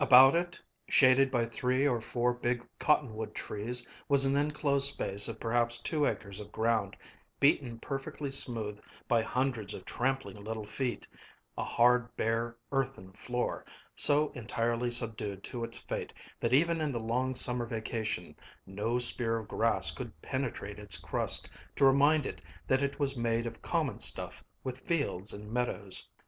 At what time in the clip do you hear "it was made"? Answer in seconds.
22.81-23.45